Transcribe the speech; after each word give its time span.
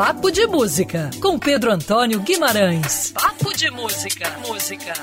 Papo 0.00 0.30
de 0.30 0.46
Música, 0.46 1.10
com 1.20 1.38
Pedro 1.38 1.70
Antônio 1.70 2.20
Guimarães. 2.20 3.12
Papo 3.12 3.54
de 3.54 3.70
Música, 3.70 4.34
música. 4.48 4.94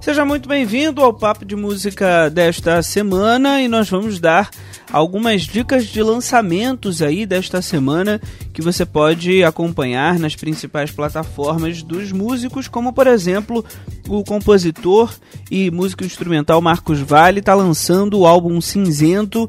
Seja 0.00 0.24
muito 0.24 0.48
bem-vindo 0.48 1.00
ao 1.04 1.14
Papo 1.14 1.44
de 1.44 1.54
Música 1.54 2.28
desta 2.30 2.82
semana 2.82 3.62
e 3.62 3.68
nós 3.68 3.88
vamos 3.88 4.18
dar 4.18 4.50
algumas 4.92 5.42
dicas 5.42 5.86
de 5.86 6.02
lançamentos 6.02 7.00
aí 7.00 7.24
desta 7.24 7.62
semana 7.62 8.20
que 8.52 8.60
você 8.60 8.84
pode 8.84 9.44
acompanhar 9.44 10.18
nas 10.18 10.34
principais 10.34 10.90
plataformas 10.90 11.80
dos 11.80 12.10
músicos, 12.10 12.66
como 12.66 12.92
por 12.92 13.06
exemplo 13.06 13.64
o 14.08 14.24
compositor 14.24 15.14
e 15.48 15.70
músico 15.70 16.04
instrumental 16.04 16.60
Marcos 16.60 16.98
Vale 16.98 17.38
está 17.38 17.54
lançando 17.54 18.18
o 18.18 18.26
álbum 18.26 18.60
Cinzento 18.60 19.48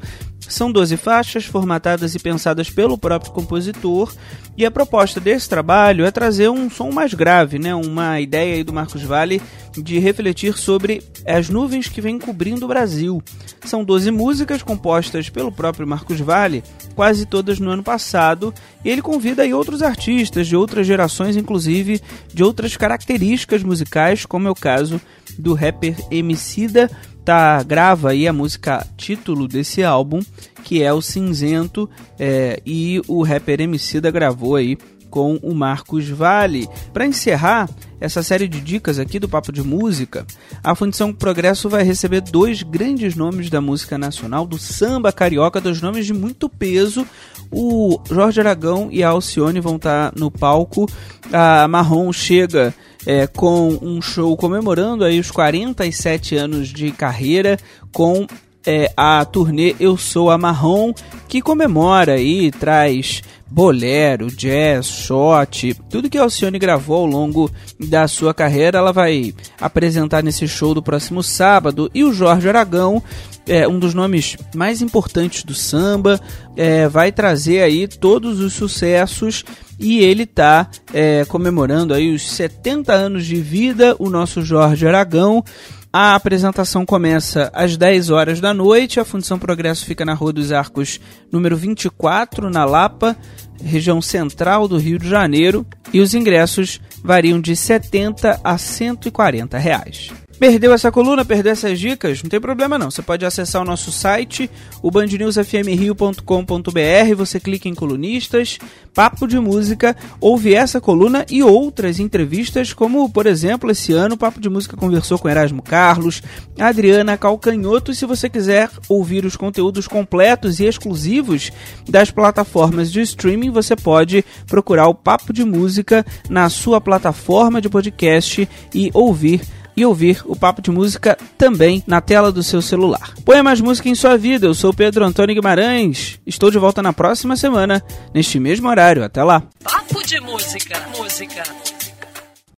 são 0.50 0.72
12 0.72 0.98
faixas 0.98 1.46
formatadas 1.46 2.16
e 2.16 2.20
pensadas 2.20 2.70
pelo 2.70 2.98
próprio 2.98 3.32
compositor, 3.32 4.14
e 4.58 4.66
a 4.66 4.72
proposta 4.72 5.20
desse 5.20 5.48
trabalho 5.48 6.06
é 6.06 6.12
trazer 6.12 6.50
um 6.50 6.70
som 6.70 6.92
mais 6.92 7.14
grave, 7.14 7.58
né? 7.58 7.74
uma 7.74 8.20
ideia 8.20 8.56
aí 8.56 8.64
do 8.64 8.74
Marcos 8.74 9.02
Vale 9.04 9.42
de 9.78 10.00
refletir 10.00 10.58
sobre 10.58 11.02
as 11.26 11.50
nuvens 11.50 11.88
que 11.88 12.02
vêm 12.02 12.18
cobrindo 12.18 12.66
o 12.66 12.68
Brasil. 12.68 13.22
São 13.66 13.84
12 13.84 14.12
músicas 14.12 14.64
compostas 14.64 15.30
pelo 15.30 15.52
próprio 15.52 15.88
Marcos 15.88 16.20
Vale, 16.20 16.64
quase 16.96 17.26
todas 17.26 17.60
no 17.60 17.70
ano 17.70 17.84
passado, 17.84 18.54
e 18.84 18.90
ele 18.90 19.02
convida 19.02 19.44
aí 19.44 19.54
outros 19.54 19.82
artistas 19.82 20.48
de 20.48 20.56
outras 20.56 20.88
gerações, 20.88 21.38
inclusive 21.38 22.02
de 22.34 22.44
outras 22.44 22.76
características 22.76 23.64
musicais, 23.64 24.26
como 24.26 24.48
é 24.48 24.52
o 24.52 24.56
caso 24.56 25.00
do 25.38 25.54
rapper 25.54 25.96
Emicida, 26.12 26.90
tá, 27.24 27.62
grava 27.64 28.10
aí 28.10 28.28
a 28.28 28.34
música 28.34 28.86
título 28.98 29.48
desse 29.48 29.84
álbum, 29.84 30.20
que 30.64 30.82
é 30.82 30.92
o 30.92 31.02
Cinzento, 31.02 31.90
é, 32.18 32.62
e 32.66 33.02
o 33.08 33.24
rapper 33.24 33.62
Emicida 33.62 34.10
gravou 34.12 34.56
aí 34.56 34.78
com 35.10 35.36
o 35.42 35.54
Marcos 35.54 36.08
Vale. 36.10 36.68
Para 36.94 37.06
encerrar 37.06 37.70
essa 38.00 38.24
série 38.24 38.48
de 38.48 38.62
dicas 38.62 38.98
aqui 38.98 39.20
do 39.20 39.28
Papo 39.28 39.52
de 39.52 39.62
Música, 39.62 40.26
a 40.64 40.74
Fundição 40.74 41.14
Progresso 41.14 41.70
vai 41.70 41.84
receber 41.84 42.22
dois 42.22 42.64
grandes 42.64 43.16
nomes 43.16 43.50
da 43.50 43.60
música 43.60 43.98
nacional, 43.98 44.46
do 44.48 44.58
samba 44.58 45.12
carioca, 45.12 45.60
dois 45.60 45.82
nomes 45.82 46.06
de 46.06 46.14
muito 46.14 46.48
peso. 46.48 47.06
O 47.52 48.00
Jorge 48.10 48.40
Aragão 48.40 48.90
e 48.92 49.04
a 49.04 49.10
Alcione 49.10 49.60
vão 49.60 49.76
estar 49.76 50.12
tá 50.12 50.20
no 50.20 50.30
palco. 50.30 50.88
A 51.32 51.68
Marrom 51.68 52.14
chega 52.14 52.74
é, 53.06 53.28
com 53.28 53.78
um 53.82 54.02
show 54.02 54.36
comemorando 54.38 55.04
aí 55.04 55.20
os 55.20 55.32
47 55.32 56.36
anos 56.36 56.70
de 56.70 56.92
carreira 56.92 57.58
com 57.92 58.28
é, 58.66 58.92
a 58.96 59.24
turnê 59.26 59.76
Eu 59.80 59.98
Sou 59.98 60.30
a 60.30 60.38
Marrom, 60.38 60.94
que 61.30 61.42
comemora 61.44 62.20
e 62.20 62.50
traz 62.50 63.22
bolero, 63.48 64.28
jazz, 64.28 64.88
shot, 64.88 65.76
tudo 65.90 66.10
que 66.10 66.18
a 66.18 66.24
Alcione 66.24 66.58
gravou 66.58 66.98
ao 66.98 67.06
longo 67.06 67.52
da 67.80 68.08
sua 68.08 68.34
carreira, 68.34 68.80
ela 68.80 68.92
vai 68.92 69.34
apresentar 69.62 70.24
nesse 70.24 70.48
show 70.48 70.74
do 70.74 70.82
próximo 70.82 71.22
sábado. 71.22 71.90
E 71.94 72.04
o 72.04 72.12
Jorge 72.12 72.50
Aragão, 72.50 73.02
é 73.48 73.68
um 73.68 73.80
dos 73.80 73.94
nomes 73.94 74.38
mais 74.56 74.82
importantes 74.82 75.44
do 75.44 75.54
samba, 75.54 76.20
é, 76.58 76.88
vai 76.88 77.12
trazer 77.12 77.62
aí 77.62 77.88
todos 77.88 78.40
os 78.40 78.54
sucessos 78.54 79.44
e 79.80 80.00
ele 80.00 80.24
está 80.24 80.70
é, 80.94 81.26
comemorando 81.26 81.94
aí 81.94 82.14
os 82.14 82.30
70 82.30 82.92
anos 82.92 83.26
de 83.26 83.36
vida, 83.36 83.96
o 83.98 84.10
nosso 84.10 84.42
Jorge 84.42 84.88
Aragão. 84.88 85.44
A 85.92 86.14
apresentação 86.14 86.86
começa 86.86 87.50
às 87.52 87.76
10 87.76 88.12
horas 88.12 88.40
da 88.40 88.54
noite. 88.54 89.00
A 89.00 89.06
Fundição 89.06 89.40
Progresso 89.40 89.88
fica 89.88 90.06
na 90.06 90.14
Rua 90.14 90.32
dos 90.32 90.52
Arcos, 90.52 91.00
número 91.32 91.58
24, 91.58 92.48
na 92.48 92.64
Lapa, 92.64 93.18
região 93.64 94.00
central 94.00 94.68
do 94.68 94.78
Rio 94.78 95.00
de 95.00 95.10
Janeiro. 95.10 95.66
E 95.92 96.00
os 96.00 96.14
ingressos 96.14 96.80
variam 97.04 97.42
de 97.42 97.56
70 97.56 98.40
a 98.44 98.56
140 98.56 99.58
reais. 99.58 100.12
Perdeu 100.40 100.74
essa 100.74 100.90
coluna, 100.90 101.26
perdeu 101.26 101.52
essas 101.52 101.78
dicas? 101.78 102.24
Não 102.24 102.30
tem 102.30 102.40
problema 102.40 102.78
não. 102.78 102.90
Você 102.90 103.02
pode 103.02 103.26
acessar 103.26 103.62
o 103.62 103.66
nosso 103.66 103.92
site, 103.92 104.50
o 104.82 104.90
bandnewsfmrio.com.br, 104.90 107.16
você 107.18 107.42
clica 107.42 107.68
em 107.68 107.76
colunistas, 107.76 108.58
papo 108.94 109.28
de 109.28 109.38
música, 109.38 109.98
ouve 110.22 110.56
essa 110.56 110.80
coluna 110.80 111.26
e 111.30 111.44
outras 111.44 112.00
entrevistas, 112.00 112.72
como 112.72 113.10
por 113.10 113.28
exemplo, 113.28 113.70
esse 113.70 113.92
ano 113.92 114.16
o 114.16 114.18
Papo 114.18 114.40
de 114.40 114.50
Música 114.50 114.78
conversou 114.78 115.20
com 115.20 115.28
Erasmo 115.28 115.62
Carlos, 115.62 116.24
Adriana 116.58 117.18
Calcanhoto, 117.18 117.92
e 117.92 117.96
se 117.96 118.06
você 118.06 118.30
quiser 118.30 118.70
ouvir 118.88 119.26
os 119.26 119.36
conteúdos 119.36 119.90
completos 119.90 120.62
e 120.62 120.66
exclusivos 120.66 121.52
das 121.86 122.12
plataformas 122.12 122.90
de 122.90 123.02
streaming, 123.02 123.52
você 123.52 123.76
pode 123.76 124.24
procurar 124.48 124.88
o 124.88 124.96
Papo 124.96 125.34
de 125.34 125.44
Música 125.44 126.06
na 126.30 126.50
sua 126.50 126.80
plataforma 126.80 127.60
de 127.60 127.68
podcast 127.68 128.48
e 128.74 128.90
ouvir 128.94 129.42
e 129.80 129.86
ouvir 129.86 130.22
o 130.26 130.36
Papo 130.36 130.62
de 130.62 130.70
Música 130.72 131.18
também 131.38 131.82
na 131.88 132.02
tela 132.02 132.32
do 132.32 132.44
seu 132.44 132.62
celular. 132.62 133.14
Põe 133.24 133.42
mais 133.42 133.62
música 133.62 133.88
em 133.88 133.96
sua 133.96 134.18
vida. 134.18 134.46
Eu 134.46 134.54
sou 134.54 134.74
Pedro 134.74 135.06
Antônio 135.06 135.34
Guimarães. 135.34 136.20
Estou 136.28 136.52
de 136.52 136.58
volta 136.58 136.82
na 136.82 136.92
próxima 136.92 137.38
semana, 137.38 137.82
neste 138.14 138.40
mesmo 138.40 138.68
horário. 138.68 139.04
Até 139.04 139.24
lá. 139.24 139.42
Papo 139.64 140.06
de 140.06 140.20
Música. 140.20 140.76
Música. 140.98 141.44